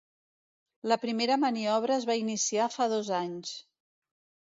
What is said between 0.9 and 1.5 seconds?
La primera